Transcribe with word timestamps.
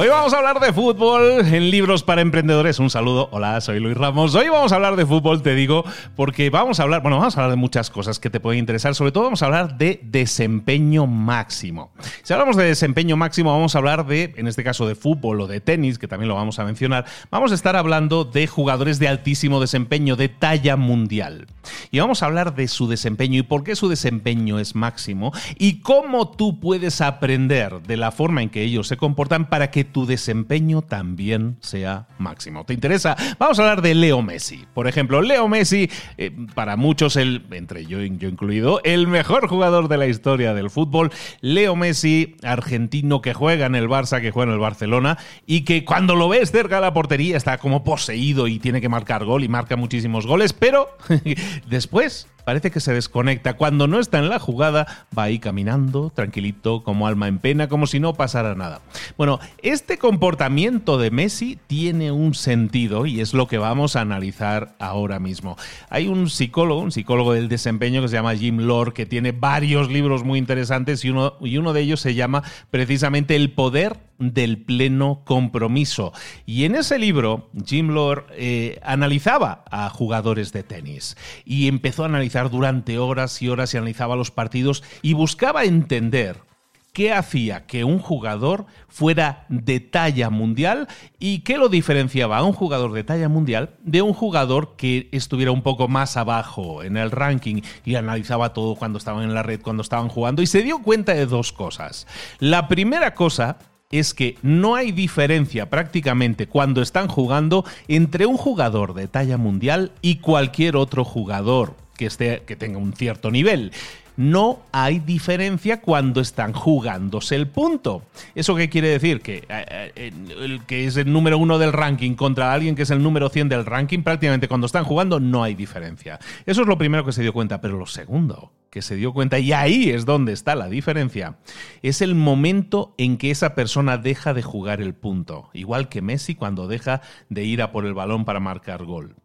Hoy 0.00 0.08
vamos 0.08 0.32
a 0.32 0.38
hablar 0.38 0.60
de 0.60 0.72
fútbol 0.72 1.44
en 1.44 1.70
Libros 1.70 2.02
para 2.02 2.22
Emprendedores. 2.22 2.78
Un 2.78 2.88
saludo. 2.88 3.28
Hola, 3.32 3.60
soy 3.60 3.80
Luis 3.80 3.94
Ramos. 3.98 4.34
Hoy 4.34 4.48
vamos 4.48 4.72
a 4.72 4.76
hablar 4.76 4.96
de 4.96 5.04
fútbol, 5.04 5.42
te 5.42 5.54
digo, 5.54 5.84
porque 6.16 6.48
vamos 6.48 6.80
a 6.80 6.84
hablar, 6.84 7.02
bueno, 7.02 7.18
vamos 7.18 7.36
a 7.36 7.40
hablar 7.40 7.50
de 7.50 7.60
muchas 7.60 7.90
cosas 7.90 8.18
que 8.18 8.30
te 8.30 8.40
pueden 8.40 8.60
interesar. 8.60 8.94
Sobre 8.94 9.12
todo 9.12 9.24
vamos 9.24 9.42
a 9.42 9.44
hablar 9.44 9.76
de 9.76 10.00
desempeño 10.02 11.06
máximo. 11.06 11.92
Si 12.22 12.32
hablamos 12.32 12.56
de 12.56 12.64
desempeño 12.64 13.18
máximo, 13.18 13.52
vamos 13.52 13.74
a 13.74 13.78
hablar 13.78 14.06
de, 14.06 14.32
en 14.38 14.48
este 14.48 14.64
caso, 14.64 14.88
de 14.88 14.94
fútbol 14.94 15.42
o 15.42 15.46
de 15.46 15.60
tenis, 15.60 15.98
que 15.98 16.08
también 16.08 16.30
lo 16.30 16.34
vamos 16.34 16.58
a 16.58 16.64
mencionar. 16.64 17.04
Vamos 17.30 17.52
a 17.52 17.54
estar 17.54 17.76
hablando 17.76 18.24
de 18.24 18.46
jugadores 18.46 19.00
de 19.00 19.08
altísimo 19.08 19.60
desempeño, 19.60 20.16
de 20.16 20.30
talla 20.30 20.78
mundial. 20.78 21.46
Y 21.90 21.98
vamos 21.98 22.22
a 22.22 22.26
hablar 22.26 22.54
de 22.54 22.68
su 22.68 22.88
desempeño 22.88 23.38
y 23.38 23.42
por 23.42 23.64
qué 23.64 23.76
su 23.76 23.90
desempeño 23.90 24.58
es 24.60 24.74
máximo 24.74 25.34
y 25.58 25.80
cómo 25.80 26.30
tú 26.30 26.58
puedes 26.58 27.02
aprender 27.02 27.82
de 27.82 27.98
la 27.98 28.12
forma 28.12 28.40
en 28.42 28.48
que 28.48 28.62
ellos 28.62 28.88
se 28.88 28.96
comportan 28.96 29.50
para 29.50 29.70
que 29.70 29.89
tu 29.92 30.06
desempeño 30.06 30.82
también 30.82 31.56
sea 31.60 32.08
máximo. 32.18 32.64
¿Te 32.64 32.74
interesa? 32.74 33.16
Vamos 33.38 33.58
a 33.58 33.62
hablar 33.62 33.82
de 33.82 33.94
Leo 33.94 34.22
Messi. 34.22 34.64
Por 34.74 34.88
ejemplo, 34.88 35.20
Leo 35.20 35.48
Messi, 35.48 35.90
eh, 36.16 36.30
para 36.54 36.76
muchos, 36.76 37.16
el, 37.16 37.46
entre 37.50 37.86
yo, 37.86 38.00
yo 38.00 38.28
incluido, 38.28 38.80
el 38.84 39.06
mejor 39.06 39.48
jugador 39.48 39.88
de 39.88 39.98
la 39.98 40.06
historia 40.06 40.54
del 40.54 40.70
fútbol. 40.70 41.10
Leo 41.40 41.76
Messi, 41.76 42.36
argentino 42.42 43.20
que 43.20 43.34
juega 43.34 43.66
en 43.66 43.74
el 43.74 43.88
Barça, 43.88 44.20
que 44.20 44.30
juega 44.30 44.50
en 44.50 44.54
el 44.54 44.60
Barcelona 44.60 45.18
y 45.46 45.62
que 45.62 45.84
cuando 45.84 46.14
lo 46.14 46.28
ves 46.28 46.50
cerca 46.50 46.76
de 46.76 46.82
la 46.82 46.94
portería 46.94 47.36
está 47.36 47.58
como 47.58 47.84
poseído 47.84 48.48
y 48.48 48.58
tiene 48.58 48.80
que 48.80 48.88
marcar 48.88 49.24
gol 49.24 49.44
y 49.44 49.48
marca 49.48 49.76
muchísimos 49.76 50.26
goles, 50.26 50.52
pero 50.52 50.88
después 51.68 52.28
parece 52.50 52.72
que 52.72 52.80
se 52.80 52.92
desconecta. 52.92 53.54
Cuando 53.54 53.86
no 53.86 54.00
está 54.00 54.18
en 54.18 54.28
la 54.28 54.40
jugada, 54.40 55.06
va 55.16 55.22
ahí 55.22 55.38
caminando, 55.38 56.10
tranquilito, 56.12 56.82
como 56.82 57.06
alma 57.06 57.28
en 57.28 57.38
pena, 57.38 57.68
como 57.68 57.86
si 57.86 58.00
no 58.00 58.14
pasara 58.14 58.56
nada. 58.56 58.80
Bueno, 59.16 59.38
este 59.62 59.98
comportamiento 59.98 60.98
de 60.98 61.12
Messi 61.12 61.60
tiene 61.68 62.10
un 62.10 62.34
sentido 62.34 63.06
y 63.06 63.20
es 63.20 63.34
lo 63.34 63.46
que 63.46 63.58
vamos 63.58 63.94
a 63.94 64.00
analizar 64.00 64.74
ahora 64.80 65.20
mismo. 65.20 65.56
Hay 65.90 66.08
un 66.08 66.28
psicólogo, 66.28 66.80
un 66.80 66.90
psicólogo 66.90 67.34
del 67.34 67.48
desempeño 67.48 68.02
que 68.02 68.08
se 68.08 68.16
llama 68.16 68.34
Jim 68.34 68.58
Lore, 68.58 68.94
que 68.94 69.06
tiene 69.06 69.30
varios 69.30 69.88
libros 69.88 70.24
muy 70.24 70.40
interesantes 70.40 71.04
y 71.04 71.10
uno, 71.10 71.34
y 71.40 71.56
uno 71.56 71.72
de 71.72 71.82
ellos 71.82 72.00
se 72.00 72.16
llama 72.16 72.42
precisamente 72.72 73.36
El 73.36 73.52
poder 73.52 74.09
del 74.20 74.62
pleno 74.62 75.22
compromiso. 75.24 76.12
Y 76.46 76.64
en 76.64 76.76
ese 76.76 76.98
libro, 76.98 77.50
Jim 77.66 77.88
Lore 77.88 78.24
eh, 78.36 78.78
analizaba 78.84 79.64
a 79.70 79.88
jugadores 79.88 80.52
de 80.52 80.62
tenis 80.62 81.16
y 81.44 81.66
empezó 81.66 82.04
a 82.04 82.06
analizar 82.06 82.50
durante 82.50 82.98
horas 82.98 83.40
y 83.42 83.48
horas 83.48 83.74
y 83.74 83.78
analizaba 83.78 84.14
los 84.14 84.30
partidos 84.30 84.84
y 85.02 85.14
buscaba 85.14 85.64
entender 85.64 86.50
qué 86.92 87.12
hacía 87.12 87.66
que 87.66 87.84
un 87.84 87.98
jugador 87.98 88.66
fuera 88.88 89.46
de 89.48 89.80
talla 89.80 90.30
mundial 90.30 90.88
y 91.18 91.40
qué 91.40 91.56
lo 91.56 91.68
diferenciaba 91.68 92.38
a 92.38 92.44
un 92.44 92.52
jugador 92.52 92.92
de 92.92 93.04
talla 93.04 93.28
mundial 93.28 93.76
de 93.82 94.02
un 94.02 94.12
jugador 94.12 94.74
que 94.76 95.08
estuviera 95.12 95.52
un 95.52 95.62
poco 95.62 95.88
más 95.88 96.16
abajo 96.16 96.82
en 96.82 96.96
el 96.96 97.10
ranking 97.10 97.62
y 97.84 97.94
analizaba 97.94 98.52
todo 98.52 98.74
cuando 98.74 98.98
estaban 98.98 99.24
en 99.24 99.34
la 99.34 99.42
red, 99.42 99.60
cuando 99.62 99.82
estaban 99.82 100.08
jugando 100.08 100.42
y 100.42 100.46
se 100.46 100.62
dio 100.62 100.82
cuenta 100.82 101.14
de 101.14 101.26
dos 101.26 101.52
cosas. 101.52 102.06
La 102.38 102.68
primera 102.68 103.14
cosa 103.14 103.58
es 103.90 104.14
que 104.14 104.36
no 104.42 104.76
hay 104.76 104.92
diferencia 104.92 105.68
prácticamente 105.68 106.46
cuando 106.46 106.80
están 106.80 107.08
jugando 107.08 107.64
entre 107.88 108.24
un 108.24 108.36
jugador 108.36 108.94
de 108.94 109.08
talla 109.08 109.36
mundial 109.36 109.90
y 110.00 110.16
cualquier 110.16 110.76
otro 110.76 111.04
jugador 111.04 111.74
que, 111.96 112.06
esté, 112.06 112.44
que 112.46 112.54
tenga 112.54 112.78
un 112.78 112.92
cierto 112.92 113.32
nivel 113.32 113.72
no 114.16 114.60
hay 114.70 114.98
diferencia 114.98 115.80
cuando 115.80 116.20
están 116.20 116.52
jugándose 116.52 117.36
el 117.36 117.48
punto. 117.48 118.02
¿Eso 118.34 118.54
qué 118.54 118.68
quiere 118.68 118.88
decir? 118.88 119.22
Que 119.22 119.44
eh, 119.48 119.92
eh, 119.96 120.12
el 120.40 120.66
que 120.66 120.86
es 120.86 120.98
el 120.98 121.10
número 121.10 121.38
uno 121.38 121.58
del 121.58 121.72
ranking 121.72 122.16
contra 122.16 122.52
alguien 122.52 122.74
que 122.74 122.82
es 122.82 122.90
el 122.90 123.02
número 123.02 123.30
100 123.30 123.48
del 123.48 123.64
ranking, 123.64 124.02
prácticamente 124.02 124.46
cuando 124.46 124.66
están 124.66 124.84
jugando 124.84 125.20
no 125.20 125.42
hay 125.42 125.54
diferencia. 125.54 126.18
Eso 126.44 126.60
es 126.60 126.68
lo 126.68 126.76
primero 126.76 127.04
que 127.04 127.12
se 127.12 127.22
dio 127.22 127.32
cuenta, 127.32 127.62
pero 127.62 127.78
lo 127.78 127.86
segundo 127.86 128.52
que 128.70 128.82
se 128.82 128.96
dio 128.96 129.12
cuenta, 129.12 129.38
y 129.38 129.52
ahí 129.52 129.90
es 129.90 130.06
donde 130.06 130.32
está 130.32 130.54
la 130.54 130.68
diferencia, 130.68 131.38
es 131.82 132.00
el 132.02 132.14
momento 132.14 132.94
en 132.98 133.16
que 133.18 133.30
esa 133.30 133.54
persona 133.54 133.98
deja 133.98 134.32
de 134.32 134.42
jugar 134.42 134.80
el 134.80 134.94
punto, 134.94 135.50
igual 135.52 135.88
que 135.88 136.02
Messi 136.02 136.34
cuando 136.34 136.68
deja 136.68 137.02
de 137.28 137.44
ir 137.44 137.62
a 137.62 137.72
por 137.72 137.84
el 137.84 137.94
balón 137.94 138.24
para 138.24 138.40
marcar 138.40 138.84
gol. 138.84 139.16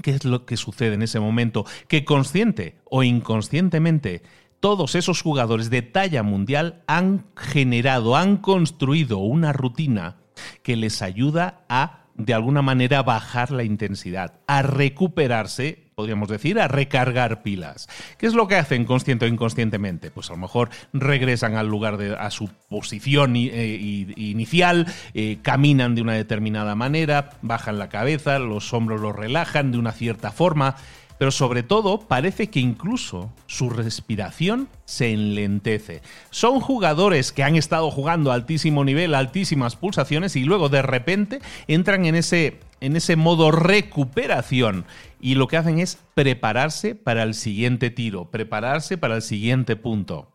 ¿Qué 0.00 0.12
es 0.12 0.24
lo 0.24 0.46
que 0.46 0.56
sucede 0.56 0.94
en 0.94 1.02
ese 1.02 1.20
momento? 1.20 1.66
Que 1.88 2.04
consciente 2.04 2.76
o 2.84 3.02
inconscientemente 3.02 4.22
todos 4.62 4.94
esos 4.94 5.20
jugadores 5.20 5.70
de 5.70 5.82
talla 5.82 6.22
mundial 6.22 6.84
han 6.86 7.26
generado, 7.36 8.16
han 8.16 8.36
construido 8.36 9.18
una 9.18 9.52
rutina 9.52 10.18
que 10.62 10.76
les 10.76 11.02
ayuda 11.02 11.64
a 11.68 12.06
de 12.14 12.32
alguna 12.32 12.62
manera 12.62 13.02
bajar 13.02 13.50
la 13.50 13.64
intensidad, 13.64 14.40
a 14.46 14.62
recuperarse, 14.62 15.81
podríamos 15.94 16.28
decir, 16.28 16.58
a 16.58 16.68
recargar 16.68 17.42
pilas. 17.42 17.88
¿Qué 18.18 18.26
es 18.26 18.34
lo 18.34 18.48
que 18.48 18.56
hacen 18.56 18.84
consciente 18.84 19.26
o 19.26 19.28
inconscientemente? 19.28 20.10
Pues 20.10 20.30
a 20.30 20.34
lo 20.34 20.38
mejor 20.38 20.70
regresan 20.92 21.56
al 21.56 21.68
lugar 21.68 21.96
de 21.96 22.14
a 22.14 22.30
su 22.30 22.48
posición 22.68 23.36
eh, 23.36 23.76
inicial, 24.16 24.86
eh, 25.14 25.38
caminan 25.42 25.94
de 25.94 26.02
una 26.02 26.14
determinada 26.14 26.74
manera, 26.74 27.30
bajan 27.42 27.78
la 27.78 27.88
cabeza, 27.88 28.38
los 28.38 28.72
hombros 28.72 29.00
los 29.00 29.14
relajan 29.14 29.72
de 29.72 29.78
una 29.78 29.92
cierta 29.92 30.30
forma. 30.30 30.76
pero 31.18 31.30
sobre 31.30 31.62
todo 31.62 32.00
parece 32.00 32.48
que 32.48 32.58
incluso 32.58 33.30
su 33.46 33.70
respiración 33.70 34.68
se 34.86 35.12
enlentece. 35.12 36.02
Son 36.30 36.58
jugadores 36.58 37.30
que 37.30 37.44
han 37.44 37.54
estado 37.54 37.92
jugando 37.92 38.32
a 38.32 38.34
altísimo 38.34 38.84
nivel, 38.84 39.14
altísimas 39.14 39.76
pulsaciones 39.76 40.34
y 40.34 40.42
luego 40.42 40.68
de 40.68 40.82
repente 40.82 41.40
entran 41.68 42.06
en 42.06 42.16
ese, 42.16 42.58
en 42.80 42.96
ese 42.96 43.14
modo 43.14 43.52
recuperación 43.52 44.84
y 45.22 45.36
lo 45.36 45.48
que 45.48 45.56
hacen 45.56 45.78
es 45.78 45.98
prepararse 46.14 46.94
para 46.94 47.22
el 47.22 47.32
siguiente 47.32 47.90
tiro, 47.90 48.30
prepararse 48.30 48.98
para 48.98 49.16
el 49.16 49.22
siguiente 49.22 49.76
punto. 49.76 50.28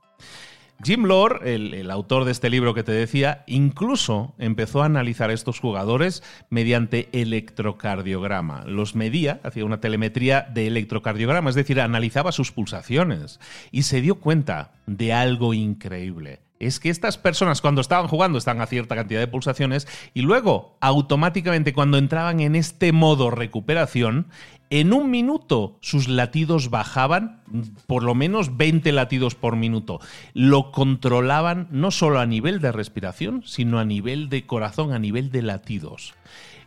Jim 0.83 1.05
Lore, 1.05 1.55
el, 1.55 1.89
autor 1.89 2.23
de 2.23 2.31
este 2.31 2.51
libro 2.51 2.75
que 2.75 2.83
te 2.83 2.91
decía, 2.91 3.43
incluso 3.47 4.35
empezó 4.37 4.83
a 4.83 4.85
analizar 4.85 5.31
a 5.31 5.33
estos 5.33 5.59
jugadores 5.59 6.23
mediante 6.51 7.09
electrocardiograma. 7.13 8.63
Los 8.65 8.95
medía, 8.95 9.41
hacía 9.43 9.65
una 9.65 9.81
telemetría 9.81 10.43
de 10.53 10.67
electrocardiograma, 10.67 11.49
es 11.49 11.55
decir, 11.55 11.81
analizaba 11.81 12.31
sus 12.31 12.51
pulsaciones 12.51 13.39
y 13.71 13.83
se 13.83 14.01
dio 14.01 14.15
cuenta 14.15 14.71
de 14.85 15.13
algo 15.13 15.55
increíble 15.55 16.46
es 16.59 16.79
que 16.79 16.89
estas 16.89 17.17
personas 17.17 17.61
cuando 17.61 17.81
estaban 17.81 18.07
jugando 18.07 18.37
estaban 18.37 18.61
a 18.61 18.67
cierta 18.67 18.95
cantidad 18.95 19.19
de 19.19 19.27
pulsaciones 19.27 19.87
y 20.13 20.21
luego 20.21 20.77
automáticamente 20.81 21.73
cuando 21.73 21.97
entraban 21.97 22.39
en 22.39 22.55
este 22.55 22.91
modo 22.91 23.29
recuperación 23.31 24.27
en 24.69 24.93
un 24.93 25.09
minuto 25.09 25.77
sus 25.81 26.07
latidos 26.09 26.69
bajaban 26.69 27.41
por 27.85 28.03
lo 28.03 28.15
menos 28.15 28.57
20 28.57 28.91
latidos 28.91 29.35
por 29.35 29.55
minuto. 29.55 29.99
Lo 30.33 30.71
controlaban 30.71 31.67
no 31.71 31.91
solo 31.91 32.19
a 32.19 32.25
nivel 32.25 32.59
de 32.59 32.71
respiración, 32.71 33.43
sino 33.45 33.79
a 33.79 33.85
nivel 33.85 34.29
de 34.29 34.45
corazón, 34.45 34.91
a 34.91 34.99
nivel 34.99 35.31
de 35.31 35.41
latidos. 35.41 36.15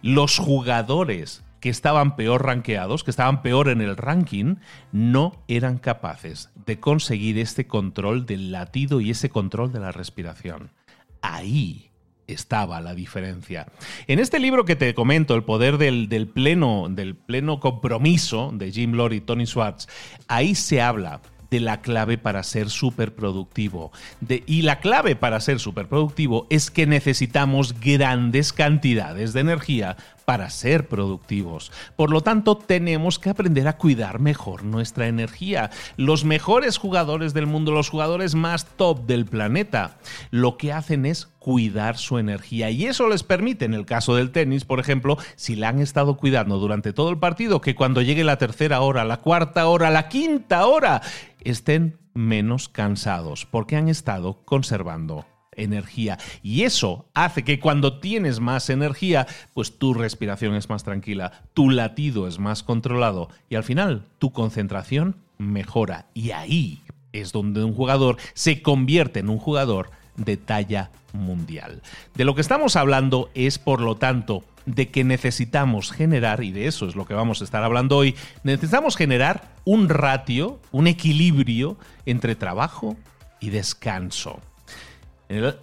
Los 0.02 0.38
jugadores 0.38 1.42
que 1.60 1.68
estaban 1.68 2.16
peor 2.16 2.44
rankeados, 2.44 3.04
que 3.04 3.10
estaban 3.10 3.42
peor 3.42 3.68
en 3.68 3.80
el 3.80 3.96
ranking, 3.96 4.56
no 4.92 5.32
eran 5.46 5.78
capaces 5.78 6.50
de 6.66 6.80
conseguir 6.80 7.38
este 7.38 7.66
control 7.66 8.26
del 8.26 8.50
latido 8.50 9.00
y 9.00 9.10
ese 9.10 9.30
control 9.30 9.72
de 9.72 9.80
la 9.80 9.92
respiración. 9.92 10.70
Ahí 11.22 11.90
estaba 12.26 12.80
la 12.80 12.94
diferencia. 12.94 13.66
En 14.06 14.18
este 14.18 14.38
libro 14.38 14.64
que 14.64 14.76
te 14.76 14.94
comento, 14.94 15.34
El 15.34 15.44
poder 15.44 15.78
del, 15.78 16.28
pleno, 16.32 16.86
del 16.88 17.14
pleno 17.14 17.60
compromiso 17.60 18.50
de 18.54 18.72
Jim 18.72 18.92
Lore 18.92 19.16
y 19.16 19.20
Tony 19.20 19.46
Schwartz, 19.46 19.88
ahí 20.28 20.54
se 20.54 20.80
habla 20.80 21.20
de 21.50 21.60
la 21.60 21.80
clave 21.80 22.16
para 22.16 22.42
ser 22.44 22.70
superproductivo. 22.70 23.90
y 24.46 24.62
la 24.62 24.78
clave 24.78 25.16
para 25.16 25.40
ser 25.40 25.58
superproductivo 25.58 26.46
es 26.48 26.70
que 26.70 26.86
necesitamos 26.86 27.78
grandes 27.80 28.52
cantidades 28.52 29.32
de 29.32 29.40
energía 29.40 29.96
para 30.30 30.48
ser 30.48 30.86
productivos. 30.86 31.72
Por 31.96 32.12
lo 32.12 32.20
tanto, 32.20 32.56
tenemos 32.56 33.18
que 33.18 33.30
aprender 33.30 33.66
a 33.66 33.76
cuidar 33.76 34.20
mejor 34.20 34.62
nuestra 34.62 35.08
energía. 35.08 35.70
Los 35.96 36.24
mejores 36.24 36.78
jugadores 36.78 37.34
del 37.34 37.48
mundo, 37.48 37.72
los 37.72 37.88
jugadores 37.88 38.36
más 38.36 38.64
top 38.76 39.06
del 39.06 39.26
planeta, 39.26 39.98
lo 40.30 40.56
que 40.56 40.72
hacen 40.72 41.04
es 41.04 41.26
cuidar 41.40 41.98
su 41.98 42.16
energía 42.18 42.70
y 42.70 42.86
eso 42.86 43.08
les 43.08 43.24
permite, 43.24 43.64
en 43.64 43.74
el 43.74 43.86
caso 43.86 44.14
del 44.14 44.30
tenis, 44.30 44.64
por 44.64 44.78
ejemplo, 44.78 45.18
si 45.34 45.56
la 45.56 45.70
han 45.70 45.80
estado 45.80 46.16
cuidando 46.16 46.60
durante 46.60 46.92
todo 46.92 47.10
el 47.10 47.18
partido, 47.18 47.60
que 47.60 47.74
cuando 47.74 48.00
llegue 48.00 48.22
la 48.22 48.38
tercera 48.38 48.82
hora, 48.82 49.04
la 49.04 49.16
cuarta 49.16 49.66
hora, 49.66 49.90
la 49.90 50.06
quinta 50.06 50.64
hora, 50.64 51.02
estén 51.40 51.98
menos 52.14 52.68
cansados 52.68 53.46
porque 53.46 53.74
han 53.74 53.88
estado 53.88 54.44
conservando 54.44 55.26
energía. 55.56 56.18
Y 56.42 56.62
eso 56.62 57.06
hace 57.14 57.44
que 57.44 57.60
cuando 57.60 57.98
tienes 58.00 58.40
más 58.40 58.70
energía, 58.70 59.26
pues 59.54 59.78
tu 59.78 59.94
respiración 59.94 60.54
es 60.54 60.68
más 60.68 60.84
tranquila, 60.84 61.32
tu 61.54 61.70
latido 61.70 62.26
es 62.28 62.38
más 62.38 62.62
controlado 62.62 63.28
y 63.48 63.56
al 63.56 63.64
final 63.64 64.04
tu 64.18 64.32
concentración 64.32 65.16
mejora. 65.38 66.06
Y 66.14 66.30
ahí 66.30 66.82
es 67.12 67.32
donde 67.32 67.64
un 67.64 67.74
jugador 67.74 68.16
se 68.34 68.62
convierte 68.62 69.20
en 69.20 69.30
un 69.30 69.38
jugador 69.38 69.90
de 70.16 70.36
talla 70.36 70.90
mundial. 71.12 71.82
De 72.14 72.24
lo 72.24 72.34
que 72.34 72.40
estamos 72.40 72.76
hablando 72.76 73.30
es, 73.34 73.58
por 73.58 73.80
lo 73.80 73.96
tanto, 73.96 74.44
de 74.66 74.88
que 74.88 75.04
necesitamos 75.04 75.90
generar, 75.90 76.44
y 76.44 76.52
de 76.52 76.66
eso 76.66 76.86
es 76.86 76.94
lo 76.94 77.06
que 77.06 77.14
vamos 77.14 77.40
a 77.40 77.44
estar 77.44 77.64
hablando 77.64 77.96
hoy, 77.96 78.14
necesitamos 78.44 78.96
generar 78.96 79.54
un 79.64 79.88
ratio, 79.88 80.60
un 80.70 80.86
equilibrio 80.86 81.76
entre 82.06 82.36
trabajo 82.36 82.96
y 83.40 83.50
descanso. 83.50 84.40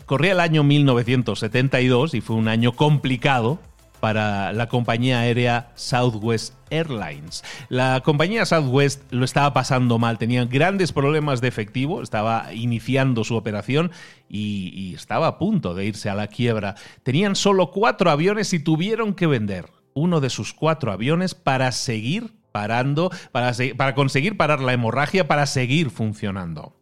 Corría 0.05 0.31
el 0.31 0.39
año 0.39 0.63
1972 0.63 2.13
y 2.13 2.21
fue 2.21 2.37
un 2.37 2.47
año 2.47 2.71
complicado 2.71 3.59
para 3.99 4.53
la 4.53 4.67
compañía 4.69 5.19
aérea 5.19 5.71
Southwest 5.75 6.53
Airlines. 6.69 7.43
La 7.67 7.99
compañía 8.01 8.45
Southwest 8.45 9.11
lo 9.11 9.25
estaba 9.25 9.53
pasando 9.53 9.99
mal, 9.99 10.17
tenía 10.17 10.45
grandes 10.45 10.93
problemas 10.93 11.41
de 11.41 11.49
efectivo, 11.49 12.01
estaba 12.01 12.53
iniciando 12.53 13.25
su 13.25 13.35
operación 13.35 13.91
y, 14.29 14.93
estaba 14.95 15.27
a 15.27 15.37
punto 15.37 15.73
de 15.75 15.85
irse 15.85 16.09
a 16.09 16.15
la 16.15 16.27
quiebra. 16.27 16.75
Tenían 17.03 17.35
solo 17.35 17.71
cuatro 17.71 18.09
aviones 18.09 18.53
y 18.53 18.59
tuvieron 18.59 19.13
que 19.13 19.27
vender 19.27 19.69
uno 19.93 20.21
de 20.21 20.29
sus 20.29 20.53
cuatro 20.53 20.93
aviones 20.93 21.35
para 21.35 21.73
seguir 21.73 22.31
parando, 22.53 23.11
para, 23.33 23.51
para 23.75 23.95
conseguir 23.95 24.37
parar 24.37 24.61
la 24.61 24.73
hemorragia, 24.73 25.27
para 25.27 25.45
seguir 25.45 25.89
funcionando. 25.89 26.73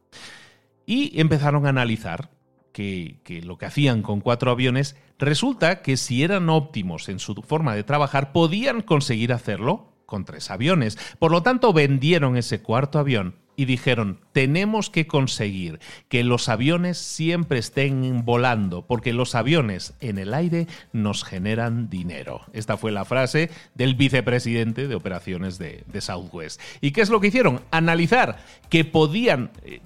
Y 0.85 1.19
empezaron 1.19 1.65
a 1.65 1.69
analizar 1.69 2.34
que, 2.75 3.42
lo 3.44 3.57
que 3.57 3.66
hacían 3.66 4.01
con 4.01 4.19
cuatro 4.19 4.51
aviones, 4.51 4.98
resulta 5.18 5.81
que 5.81 5.95
si 5.95 6.24
eran 6.24 6.50
óptimos 6.50 7.07
en 7.07 7.19
su 7.19 7.33
forma 7.36 7.74
de 7.74 7.86
trabajar, 7.86 8.33
podían 8.33 8.81
conseguir 8.81 9.31
hacerlo 9.31 9.94
con 10.06 10.25
tres 10.25 10.51
aviones. 10.51 10.98
Por 11.18 11.31
lo 11.31 11.42
tanto, 11.42 11.72
vendieron 11.72 12.36
ese 12.36 12.62
cuarto 12.62 13.00
avión 13.00 13.36
y 13.56 13.66
dijeron, 13.66 14.19
tenemos 14.31 14.90
que 14.90 15.07
conseguir 15.07 15.80
que 16.10 16.24
los 16.24 16.50
aviones 16.50 16.98
siempre 16.98 17.60
estén 17.60 18.25
volando, 18.25 18.86
porque 18.86 19.13
los 19.13 19.36
aviones 19.36 19.94
en 20.00 20.18
el 20.18 20.34
aire 20.34 20.68
nos 20.94 21.24
generan 21.24 21.90
dinero. 21.90 22.42
Esta 22.54 22.78
fue 22.78 22.92
la 22.92 23.06
frase 23.06 23.50
del 23.74 23.96
vicepresidente 23.96 24.88
de 24.88 24.96
operaciones 24.96 25.57
de, 25.57 25.84
Southwest. 26.00 26.60
¿Y 26.81 26.92
qué 26.92 27.02
es 27.02 27.10
lo 27.10 27.22
que 27.22 27.28
hicieron? 27.28 27.62
Analizar 27.72 28.38
que 28.69 28.84
podían 28.84 29.52
eh, 29.63 29.80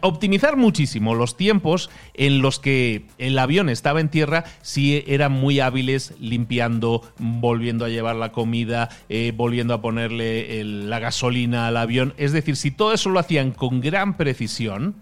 optimizar 0.00 0.56
muchísimo 0.56 1.14
los 1.14 1.36
tiempos 1.36 1.90
en 2.14 2.42
los 2.42 2.60
que 2.60 3.06
el 3.16 3.38
avión 3.38 3.70
estaba 3.70 4.00
en 4.00 4.10
tierra 4.10 4.44
si 4.60 5.02
eran 5.06 5.32
muy 5.32 5.60
hábiles 5.60 6.14
limpiando, 6.20 7.02
volviendo 7.18 7.84
a 7.84 7.88
llevar 7.88 8.16
la 8.16 8.32
comida, 8.32 8.90
eh, 9.08 9.32
volviendo 9.34 9.74
a 9.74 9.80
ponerle 9.80 10.62
la 10.64 10.98
gasolina 10.98 11.66
al 11.66 11.76
avión. 11.76 12.14
Es 12.16 12.32
decir, 12.32 12.56
si 12.56 12.70
todo 12.70 12.89
eso 12.92 13.10
lo 13.10 13.18
hacían 13.18 13.52
con 13.52 13.80
gran 13.80 14.16
precisión, 14.16 14.96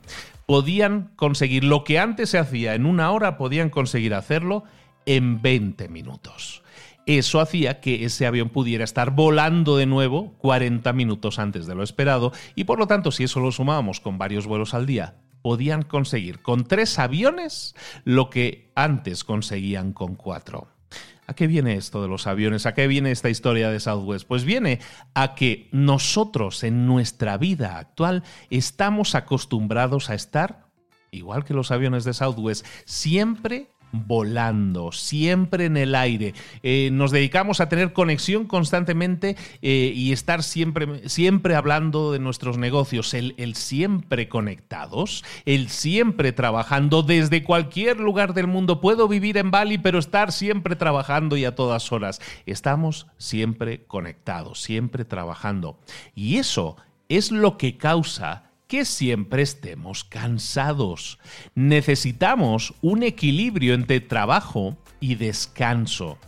podían 0.46 1.10
conseguir 1.16 1.64
lo 1.64 1.84
que 1.84 1.98
antes 1.98 2.30
se 2.30 2.38
hacía 2.38 2.74
en 2.74 2.86
una 2.86 3.10
hora, 3.10 3.36
podían 3.36 3.70
conseguir 3.70 4.14
hacerlo 4.14 4.64
en 5.06 5.42
20 5.42 5.88
minutos. 5.88 6.62
Eso 7.06 7.40
hacía 7.40 7.80
que 7.80 8.04
ese 8.04 8.26
avión 8.26 8.50
pudiera 8.50 8.84
estar 8.84 9.12
volando 9.12 9.78
de 9.78 9.86
nuevo 9.86 10.34
40 10.38 10.92
minutos 10.92 11.38
antes 11.38 11.66
de 11.66 11.74
lo 11.74 11.82
esperado 11.82 12.32
y 12.54 12.64
por 12.64 12.78
lo 12.78 12.86
tanto 12.86 13.10
si 13.12 13.24
eso 13.24 13.40
lo 13.40 13.50
sumábamos 13.50 14.00
con 14.00 14.18
varios 14.18 14.46
vuelos 14.46 14.74
al 14.74 14.84
día, 14.84 15.16
podían 15.40 15.82
conseguir 15.82 16.42
con 16.42 16.64
tres 16.64 16.98
aviones 16.98 17.74
lo 18.04 18.28
que 18.28 18.70
antes 18.74 19.24
conseguían 19.24 19.94
con 19.94 20.16
cuatro. 20.16 20.68
¿A 21.28 21.34
qué 21.34 21.46
viene 21.46 21.74
esto 21.74 22.00
de 22.00 22.08
los 22.08 22.26
aviones? 22.26 22.64
¿A 22.64 22.72
qué 22.72 22.86
viene 22.86 23.10
esta 23.10 23.28
historia 23.28 23.70
de 23.70 23.80
Southwest? 23.80 24.26
Pues 24.26 24.44
viene 24.44 24.80
a 25.12 25.34
que 25.34 25.68
nosotros 25.72 26.64
en 26.64 26.86
nuestra 26.86 27.36
vida 27.36 27.76
actual 27.76 28.24
estamos 28.48 29.14
acostumbrados 29.14 30.08
a 30.08 30.14
estar, 30.14 30.64
igual 31.10 31.44
que 31.44 31.52
los 31.52 31.70
aviones 31.70 32.04
de 32.04 32.14
Southwest, 32.14 32.64
siempre 32.86 33.68
volando, 33.92 34.92
siempre 34.92 35.66
en 35.66 35.76
el 35.76 35.94
aire. 35.94 36.34
Eh, 36.62 36.90
nos 36.92 37.10
dedicamos 37.10 37.60
a 37.60 37.68
tener 37.68 37.92
conexión 37.92 38.46
constantemente 38.46 39.36
eh, 39.62 39.92
y 39.94 40.12
estar 40.12 40.42
siempre, 40.42 41.08
siempre 41.08 41.54
hablando 41.54 42.12
de 42.12 42.18
nuestros 42.18 42.58
negocios, 42.58 43.14
el, 43.14 43.34
el, 43.38 43.54
siempre 43.54 44.28
conectados, 44.28 45.24
el 45.44 45.68
siempre 45.68 46.32
trabajando 46.32 47.02
desde 47.02 47.44
cualquier 47.44 48.00
lugar 48.00 48.34
del 48.34 48.46
mundo. 48.46 48.80
Puedo 48.80 49.08
vivir 49.08 49.36
en 49.38 49.50
Bali, 49.50 49.78
pero 49.78 49.98
estar 49.98 50.32
siempre 50.32 50.76
trabajando 50.76 51.36
y 51.36 51.44
a 51.44 51.54
todas 51.54 51.92
horas. 51.92 52.20
Estamos 52.46 53.06
siempre 53.16 53.84
conectados, 53.84 54.60
siempre 54.60 55.04
trabajando. 55.04 55.78
Y 56.14 56.36
eso 56.36 56.76
es 57.08 57.32
lo 57.32 57.56
que 57.56 57.76
causa 57.76 58.47
que 58.68 58.84
siempre 58.84 59.42
estemos 59.42 60.04
cansados. 60.04 61.18
Necesitamos 61.54 62.74
un 62.82 63.02
equilibrio 63.02 63.74
entre 63.74 64.00
trabajo 64.00 64.76
y 65.00 65.16
descanso. 65.16 66.18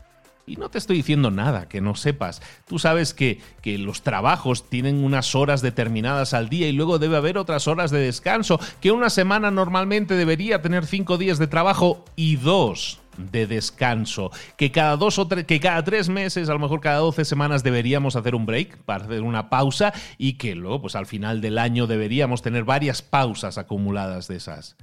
Y 0.46 0.56
no 0.56 0.68
te 0.68 0.78
estoy 0.78 0.96
diciendo 0.96 1.30
nada 1.30 1.68
que 1.68 1.80
no 1.80 1.94
sepas. 1.94 2.42
Tú 2.66 2.80
sabes 2.80 3.14
que, 3.14 3.40
que, 3.62 3.78
los 3.78 4.02
trabajos 4.02 4.68
tienen 4.68 5.04
unas 5.04 5.36
horas 5.36 5.62
determinadas 5.62 6.34
al 6.34 6.48
día 6.48 6.66
y 6.66 6.72
luego 6.72 6.98
debe 6.98 7.16
haber 7.16 7.38
otras 7.38 7.68
horas 7.68 7.92
de 7.92 8.00
descanso, 8.00 8.58
que 8.80 8.90
una 8.90 9.10
semana 9.10 9.52
normalmente 9.52 10.14
debería 10.16 10.60
tener 10.60 10.86
cinco 10.86 11.18
días 11.18 11.38
de 11.38 11.46
trabajo 11.46 12.04
y 12.16 12.34
dos 12.36 13.00
de 13.30 13.46
descanso, 13.46 14.30
que 14.56 14.70
cada 14.70 14.96
dos 14.96 15.18
o 15.18 15.28
tres, 15.28 15.44
que 15.44 15.60
cada 15.60 15.84
tres 15.84 16.08
meses, 16.08 16.48
a 16.48 16.52
lo 16.52 16.58
mejor 16.58 16.80
cada 16.80 16.98
12 16.98 17.24
semanas 17.24 17.62
deberíamos 17.62 18.16
hacer 18.16 18.34
un 18.34 18.46
break 18.46 18.78
para 18.84 19.04
hacer 19.04 19.22
una 19.22 19.50
pausa 19.50 19.92
y 20.18 20.34
que 20.34 20.54
luego, 20.54 20.82
pues 20.82 20.96
al 20.96 21.06
final 21.06 21.40
del 21.40 21.58
año 21.58 21.86
deberíamos 21.86 22.42
tener 22.42 22.64
varias 22.64 23.02
pausas 23.02 23.58
acumuladas 23.58 24.28
de 24.28 24.36
esas. 24.36 24.76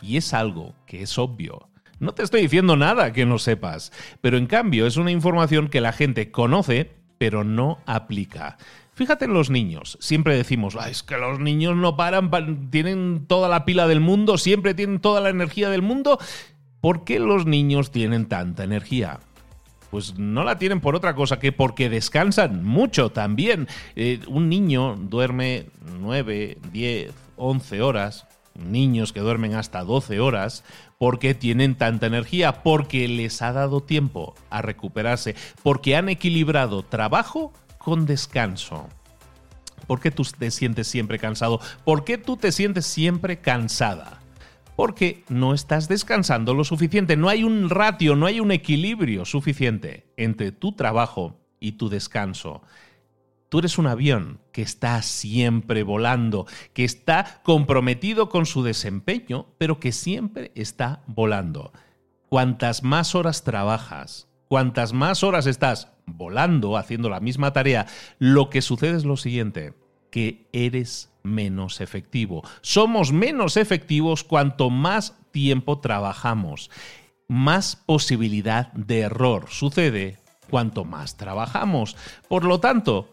Y 0.00 0.16
es 0.16 0.34
algo 0.34 0.74
que 0.86 1.02
es 1.02 1.18
obvio. 1.18 1.68
No 2.00 2.12
te 2.14 2.24
estoy 2.24 2.42
diciendo 2.42 2.76
nada 2.76 3.12
que 3.12 3.26
no 3.26 3.38
sepas, 3.38 3.92
pero 4.20 4.36
en 4.36 4.46
cambio 4.46 4.86
es 4.86 4.96
una 4.96 5.12
información 5.12 5.68
que 5.68 5.80
la 5.80 5.92
gente 5.92 6.32
conoce, 6.32 6.90
pero 7.18 7.44
no 7.44 7.78
aplica. 7.86 8.56
Fíjate 8.94 9.24
en 9.24 9.32
los 9.32 9.48
niños. 9.48 9.96
Siempre 10.00 10.36
decimos, 10.36 10.76
es 10.88 11.02
que 11.02 11.16
los 11.16 11.38
niños 11.40 11.76
no 11.76 11.96
paran, 11.96 12.70
tienen 12.70 13.24
toda 13.26 13.48
la 13.48 13.64
pila 13.64 13.88
del 13.88 14.00
mundo, 14.00 14.36
siempre 14.36 14.74
tienen 14.74 15.00
toda 15.00 15.20
la 15.20 15.30
energía 15.30 15.70
del 15.70 15.80
mundo. 15.80 16.18
¿Por 16.82 17.04
qué 17.04 17.20
los 17.20 17.46
niños 17.46 17.92
tienen 17.92 18.26
tanta 18.26 18.64
energía? 18.64 19.20
Pues 19.90 20.18
no 20.18 20.42
la 20.42 20.58
tienen 20.58 20.80
por 20.80 20.96
otra 20.96 21.14
cosa 21.14 21.38
que 21.38 21.52
porque 21.52 21.88
descansan 21.88 22.64
mucho 22.64 23.10
también. 23.10 23.68
Eh, 23.94 24.20
un 24.26 24.48
niño 24.48 24.96
duerme 24.96 25.66
9, 26.00 26.58
10, 26.72 27.12
11 27.36 27.82
horas 27.82 28.26
niños 28.54 29.12
que 29.12 29.20
duermen 29.20 29.54
hasta 29.54 29.84
12 29.84 30.18
horas 30.18 30.64
porque 30.98 31.34
tienen 31.34 31.76
tanta 31.76 32.06
energía, 32.06 32.62
porque 32.64 33.06
les 33.06 33.42
ha 33.42 33.52
dado 33.52 33.80
tiempo 33.80 34.34
a 34.50 34.60
recuperarse, 34.60 35.36
porque 35.62 35.96
han 35.96 36.08
equilibrado 36.08 36.82
trabajo 36.82 37.52
con 37.78 38.06
descanso. 38.06 38.88
¿Por 39.86 40.00
qué 40.00 40.10
tú 40.10 40.24
te 40.24 40.50
sientes 40.50 40.88
siempre 40.88 41.20
cansado? 41.20 41.60
¿Por 41.84 42.04
qué 42.04 42.18
tú 42.18 42.36
te 42.36 42.50
sientes 42.50 42.86
siempre 42.86 43.38
cansada? 43.38 44.21
Porque 44.82 45.22
no 45.28 45.54
estás 45.54 45.86
descansando 45.86 46.54
lo 46.54 46.64
suficiente, 46.64 47.16
no 47.16 47.28
hay 47.28 47.44
un 47.44 47.70
ratio, 47.70 48.16
no 48.16 48.26
hay 48.26 48.40
un 48.40 48.50
equilibrio 48.50 49.24
suficiente 49.24 50.12
entre 50.16 50.50
tu 50.50 50.72
trabajo 50.72 51.38
y 51.60 51.78
tu 51.78 51.88
descanso. 51.88 52.62
Tú 53.48 53.60
eres 53.60 53.78
un 53.78 53.86
avión 53.86 54.40
que 54.50 54.62
está 54.62 55.00
siempre 55.02 55.84
volando, 55.84 56.48
que 56.72 56.82
está 56.82 57.42
comprometido 57.44 58.28
con 58.28 58.44
su 58.44 58.64
desempeño, 58.64 59.46
pero 59.56 59.78
que 59.78 59.92
siempre 59.92 60.50
está 60.56 61.04
volando. 61.06 61.72
Cuantas 62.28 62.82
más 62.82 63.14
horas 63.14 63.44
trabajas, 63.44 64.26
cuantas 64.48 64.92
más 64.92 65.22
horas 65.22 65.46
estás 65.46 65.92
volando, 66.06 66.76
haciendo 66.76 67.08
la 67.08 67.20
misma 67.20 67.52
tarea, 67.52 67.86
lo 68.18 68.50
que 68.50 68.62
sucede 68.62 68.96
es 68.96 69.04
lo 69.04 69.16
siguiente, 69.16 69.74
que 70.10 70.48
eres 70.52 71.11
menos 71.22 71.80
efectivo. 71.80 72.42
Somos 72.60 73.12
menos 73.12 73.56
efectivos 73.56 74.24
cuanto 74.24 74.70
más 74.70 75.16
tiempo 75.30 75.78
trabajamos. 75.80 76.70
Más 77.28 77.76
posibilidad 77.76 78.72
de 78.72 79.00
error 79.00 79.46
sucede 79.48 80.18
cuanto 80.50 80.84
más 80.84 81.16
trabajamos. 81.16 81.96
Por 82.28 82.44
lo 82.44 82.60
tanto, 82.60 83.10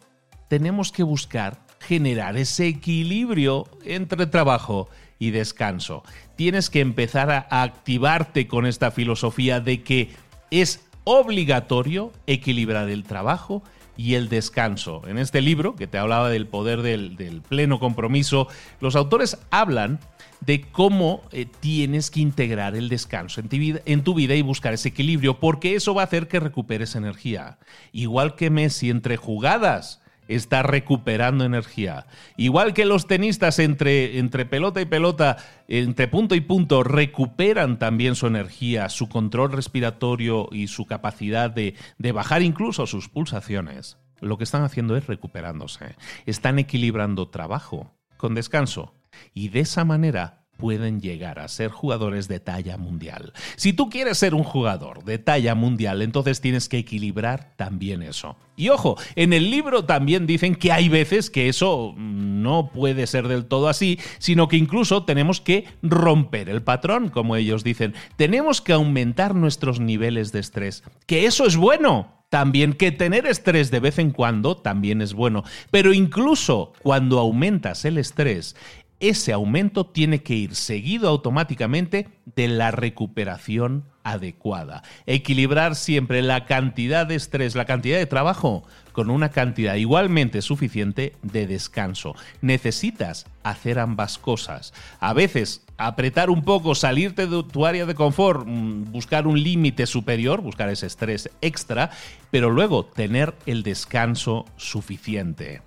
tenemos 0.49 0.91
que 0.91 1.03
buscar 1.03 1.61
generar 1.79 2.35
ese 2.37 2.67
equilibrio 2.67 3.65
entre 3.85 4.27
trabajo 4.27 4.89
y 5.17 5.31
descanso. 5.31 6.03
Tienes 6.35 6.69
que 6.69 6.81
empezar 6.81 7.31
a 7.31 7.61
activarte 7.63 8.47
con 8.47 8.65
esta 8.65 8.91
filosofía 8.91 9.59
de 9.59 9.83
que 9.83 10.09
es 10.51 10.85
obligatorio 11.03 12.11
equilibrar 12.27 12.89
el 12.89 13.03
trabajo 13.03 13.63
y 13.99 14.15
el 14.15 14.29
descanso. 14.29 15.01
En 15.07 15.17
este 15.17 15.41
libro, 15.41 15.75
que 15.75 15.85
te 15.85 15.97
hablaba 15.97 16.29
del 16.29 16.47
poder 16.47 16.81
del, 16.81 17.41
pleno 17.49 17.81
compromiso, 17.81 18.47
los 18.79 18.95
autores 18.95 19.37
hablan 19.51 19.99
de 20.39 20.61
cómo 20.61 21.21
eh, 21.33 21.45
tienes 21.59 22.09
que 22.09 22.21
integrar 22.21 22.77
el 22.77 22.87
descanso 22.87 23.41
en 23.41 23.49
tu, 23.49 23.57
vida, 23.57 23.81
en 23.85 24.05
tu 24.05 24.13
vida 24.13 24.35
y 24.35 24.41
buscar 24.41 24.73
ese 24.73 24.87
equilibrio, 24.87 25.41
porque 25.41 25.75
eso 25.75 25.93
va 25.93 26.03
a 26.03 26.05
hacer 26.05 26.29
que 26.29 26.39
recuperes 26.39 26.95
energía. 26.95 27.57
Igual 27.91 28.35
que 28.35 28.49
Messi 28.49 28.89
entre 28.89 29.17
jugadas 29.17 30.01
está 30.29 30.63
recuperando 30.63 31.43
energía. 31.43 32.05
Igual 32.37 32.73
que 32.73 32.85
los 32.85 33.07
tenistas 33.07 33.59
entre, 33.59 34.19
entre 34.19 34.45
pelota 34.45 34.79
y 34.79 34.85
pelota, 34.85 35.37
entre 35.67 36.07
punto 36.07 36.35
y 36.35 36.41
punto, 36.41 36.83
recuperan 36.83 37.79
también 37.79 38.15
su 38.15 38.27
energía, 38.27 38.87
su 38.87 39.09
control 39.09 39.51
respiratorio 39.51 40.47
y 40.51 40.67
su 40.67 40.85
capacidad 40.85 41.49
de, 41.49 41.75
de 41.97 42.11
bajar 42.13 42.43
incluso 42.43 42.87
sus 42.87 43.09
pulsaciones. 43.09 43.97
Lo 44.21 44.37
que 44.37 44.43
están 44.43 44.63
haciendo 44.63 44.95
es 44.95 45.07
recuperándose. 45.07 45.95
Están 46.25 46.59
equilibrando 46.59 47.29
trabajo 47.29 47.91
con 48.17 48.35
descanso. 48.35 48.93
Y 49.33 49.49
de 49.49 49.61
esa 49.61 49.83
manera 49.83 50.38
pueden 50.59 50.99
llegar 50.99 51.39
a 51.39 51.47
ser 51.47 51.71
jugadores 51.71 52.27
de 52.27 52.39
talla 52.39 52.77
mundial. 52.77 53.33
Si 53.55 53.73
tú 53.73 53.89
quieres 53.89 54.17
ser 54.19 54.35
un 54.35 54.43
jugador 54.43 55.05
de 55.05 55.17
talla 55.17 55.55
mundial, 55.55 56.01
entonces 56.03 56.41
tienes 56.41 56.69
que 56.69 56.77
equilibrar 56.77 57.53
también 57.55 58.03
eso. 58.03 58.35
Y 58.57 58.67
ojo, 58.67 58.97
en 59.15 59.31
el 59.31 59.49
libro 59.49 59.85
también 59.85 60.27
dicen 60.27 60.53
que 60.53 60.73
hay 60.73 60.89
veces 60.89 61.29
que 61.29 61.47
eso 61.47 61.95
no 61.97 62.71
puede 62.71 63.07
ser 63.07 63.29
del 63.29 63.45
todo 63.45 63.69
así, 63.69 63.99
sino 64.17 64.49
que 64.49 64.57
incluso 64.57 65.05
tenemos 65.05 65.39
que 65.39 65.63
romper 65.81 66.49
el 66.49 66.61
patrón, 66.61 67.07
como 67.07 67.37
ellos 67.37 67.63
dicen. 67.63 67.95
Tenemos 68.17 68.61
que 68.61 68.73
aumentar 68.73 69.33
nuestros 69.33 69.79
niveles 69.79 70.33
de 70.33 70.41
estrés, 70.41 70.83
que 71.05 71.25
eso 71.25 71.45
es 71.45 71.55
bueno, 71.55 72.19
también 72.29 72.73
que 72.73 72.91
tener 72.91 73.25
estrés 73.25 73.71
de 73.71 73.79
vez 73.79 73.97
en 73.97 74.11
cuando 74.11 74.55
también 74.55 75.01
es 75.01 75.13
bueno. 75.13 75.43
Pero 75.71 75.93
incluso 75.93 76.73
cuando 76.81 77.17
aumentas 77.17 77.85
el 77.85 77.97
estrés, 77.97 78.55
ese 78.99 79.33
aumento 79.33 79.85
tiene 79.85 80.21
que 80.23 80.35
ir 80.35 80.55
seguido 80.55 81.09
automáticamente 81.09 82.09
de 82.35 82.47
la 82.47 82.71
recuperación 82.71 83.85
adecuada. 84.03 84.83
Equilibrar 85.05 85.75
siempre 85.75 86.21
la 86.21 86.45
cantidad 86.45 87.05
de 87.05 87.15
estrés, 87.15 87.55
la 87.55 87.65
cantidad 87.65 87.97
de 87.97 88.05
trabajo 88.05 88.63
con 88.91 89.09
una 89.09 89.29
cantidad 89.29 89.75
igualmente 89.75 90.41
suficiente 90.41 91.13
de 91.21 91.47
descanso. 91.47 92.15
Necesitas 92.41 93.27
hacer 93.43 93.79
ambas 93.79 94.17
cosas. 94.17 94.73
A 94.99 95.13
veces 95.13 95.63
apretar 95.77 96.29
un 96.29 96.43
poco, 96.43 96.75
salirte 96.75 97.27
de 97.27 97.43
tu 97.43 97.65
área 97.65 97.85
de 97.85 97.95
confort, 97.95 98.45
mm, 98.45 98.91
buscar 98.91 99.27
un 99.27 99.41
límite 99.41 99.85
superior, 99.85 100.41
buscar 100.41 100.69
ese 100.69 100.87
estrés 100.87 101.29
extra, 101.39 101.91
pero 102.31 102.49
luego 102.49 102.85
tener 102.85 103.33
el 103.45 103.63
descanso 103.63 104.45
suficiente 104.57 105.61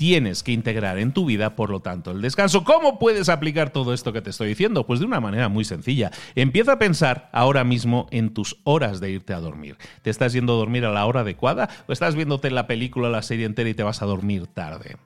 tienes 0.00 0.42
que 0.42 0.52
integrar 0.52 0.96
en 0.96 1.12
tu 1.12 1.26
vida, 1.26 1.54
por 1.56 1.68
lo 1.68 1.80
tanto, 1.80 2.10
el 2.10 2.22
descanso. 2.22 2.64
¿Cómo 2.64 2.98
puedes 2.98 3.28
aplicar 3.28 3.68
todo 3.68 3.92
esto 3.92 4.14
que 4.14 4.22
te 4.22 4.30
estoy 4.30 4.48
diciendo? 4.48 4.86
Pues 4.86 4.98
de 4.98 5.04
una 5.04 5.20
manera 5.20 5.50
muy 5.50 5.66
sencilla. 5.66 6.10
Empieza 6.34 6.72
a 6.72 6.78
pensar 6.78 7.28
ahora 7.34 7.64
mismo 7.64 8.06
en 8.10 8.32
tus 8.32 8.56
horas 8.64 9.00
de 9.00 9.10
irte 9.10 9.34
a 9.34 9.40
dormir. 9.40 9.76
¿Te 10.00 10.08
estás 10.08 10.32
yendo 10.32 10.54
a 10.54 10.56
dormir 10.56 10.86
a 10.86 10.90
la 10.90 11.04
hora 11.04 11.20
adecuada 11.20 11.68
o 11.86 11.92
estás 11.92 12.14
viéndote 12.14 12.50
la 12.50 12.66
película, 12.66 13.10
la 13.10 13.20
serie 13.20 13.44
entera 13.44 13.68
y 13.68 13.74
te 13.74 13.82
vas 13.82 14.00
a 14.00 14.06
dormir 14.06 14.46
tarde? 14.46 14.96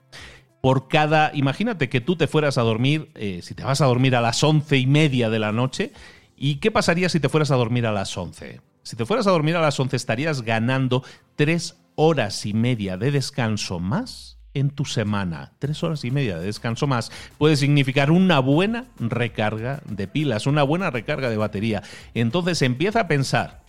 Por 0.61 0.87
cada, 0.87 1.33
imagínate 1.35 1.89
que 1.89 2.01
tú 2.01 2.15
te 2.15 2.29
fueras 2.29 2.57
a 2.57 2.63
dormir, 2.63 3.11
eh, 3.17 3.41
si 3.43 3.57
te 3.57 3.65
vas 3.65 3.81
a 3.81 3.87
dormir 3.87 4.15
a 4.15 4.21
las 4.21 4.45
once 4.45 4.79
y 4.79 4.87
media 4.87 5.29
de 5.29 5.41
la 5.41 5.51
noche, 5.51 5.91
¿y 6.37 6.61
qué 6.61 6.71
pasaría 6.71 7.09
si 7.09 7.19
te 7.19 7.29
fueras 7.29 7.51
a 7.51 7.57
dormir 7.57 7.85
a 7.87 7.91
las 7.91 8.17
once? 8.17 8.61
Si 8.85 8.95
te 8.95 9.07
fueras 9.07 9.27
a 9.27 9.33
dormir 9.33 9.57
a 9.57 9.61
las 9.61 9.81
once 9.81 9.97
estarías 9.97 10.43
ganando 10.43 11.03
tres 11.35 11.81
horas 11.97 12.47
y 12.47 12.55
media 12.55 12.97
de 12.97 13.11
descanso 13.11 13.81
más 13.81 14.35
en 14.55 14.71
tu 14.71 14.85
semana. 14.85 15.53
Tres 15.59 15.83
horas 15.83 16.05
y 16.05 16.11
media 16.11 16.39
de 16.39 16.47
descanso 16.47 16.87
más 16.87 17.11
puede 17.39 17.57
significar 17.57 18.11
una 18.11 18.39
buena 18.39 18.87
recarga 18.99 19.83
de 19.85 20.09
pilas, 20.09 20.47
una 20.47 20.63
buena 20.63 20.91
recarga 20.91 21.29
de 21.29 21.37
batería. 21.37 21.83
Entonces 22.15 22.63
empieza 22.63 23.01
a 23.01 23.09
pensar 23.09 23.64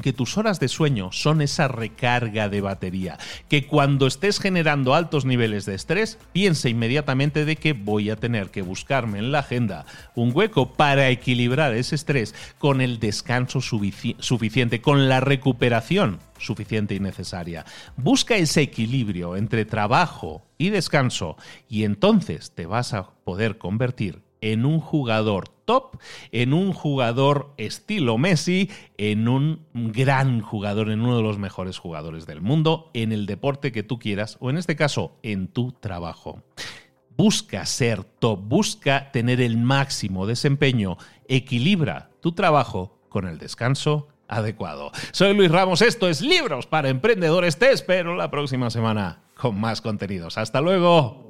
que 0.00 0.12
tus 0.12 0.38
horas 0.38 0.60
de 0.60 0.68
sueño 0.68 1.12
son 1.12 1.40
esa 1.42 1.68
recarga 1.68 2.48
de 2.48 2.60
batería, 2.60 3.18
que 3.48 3.66
cuando 3.66 4.06
estés 4.06 4.40
generando 4.40 4.94
altos 4.94 5.24
niveles 5.24 5.66
de 5.66 5.74
estrés, 5.74 6.18
piensa 6.32 6.68
inmediatamente 6.68 7.44
de 7.44 7.56
que 7.56 7.72
voy 7.72 8.10
a 8.10 8.16
tener 8.16 8.50
que 8.50 8.62
buscarme 8.62 9.18
en 9.18 9.32
la 9.32 9.40
agenda 9.40 9.86
un 10.14 10.32
hueco 10.34 10.72
para 10.74 11.08
equilibrar 11.08 11.74
ese 11.74 11.94
estrés 11.94 12.34
con 12.58 12.80
el 12.80 12.98
descanso 12.98 13.60
suficiente, 13.60 14.80
con 14.80 15.08
la 15.08 15.20
recuperación 15.20 16.18
suficiente 16.38 16.94
y 16.94 17.00
necesaria. 17.00 17.64
Busca 17.96 18.36
ese 18.36 18.62
equilibrio 18.62 19.36
entre 19.36 19.64
trabajo 19.64 20.46
y 20.58 20.70
descanso 20.70 21.36
y 21.68 21.84
entonces 21.84 22.52
te 22.54 22.66
vas 22.66 22.94
a 22.94 23.10
poder 23.24 23.58
convertir 23.58 24.29
en 24.40 24.64
un 24.64 24.80
jugador 24.80 25.48
top, 25.48 25.96
en 26.32 26.52
un 26.52 26.72
jugador 26.72 27.54
estilo 27.56 28.18
Messi, 28.18 28.70
en 28.98 29.28
un 29.28 29.66
gran 29.72 30.40
jugador, 30.40 30.90
en 30.90 31.00
uno 31.00 31.16
de 31.16 31.22
los 31.22 31.38
mejores 31.38 31.78
jugadores 31.78 32.26
del 32.26 32.40
mundo, 32.40 32.90
en 32.94 33.12
el 33.12 33.26
deporte 33.26 33.72
que 33.72 33.82
tú 33.82 33.98
quieras 33.98 34.36
o 34.40 34.50
en 34.50 34.58
este 34.58 34.76
caso 34.76 35.18
en 35.22 35.48
tu 35.48 35.72
trabajo. 35.72 36.42
Busca 37.16 37.66
ser 37.66 38.04
top, 38.04 38.40
busca 38.42 39.12
tener 39.12 39.40
el 39.40 39.58
máximo 39.58 40.26
desempeño, 40.26 40.96
equilibra 41.28 42.10
tu 42.20 42.32
trabajo 42.32 42.98
con 43.08 43.26
el 43.26 43.38
descanso 43.38 44.08
adecuado. 44.26 44.90
Soy 45.12 45.34
Luis 45.34 45.50
Ramos, 45.50 45.82
esto 45.82 46.08
es 46.08 46.22
Libros 46.22 46.66
para 46.66 46.88
Emprendedores, 46.88 47.58
te 47.58 47.72
espero 47.72 48.16
la 48.16 48.30
próxima 48.30 48.70
semana 48.70 49.22
con 49.36 49.60
más 49.60 49.80
contenidos. 49.80 50.38
Hasta 50.38 50.60
luego. 50.60 51.29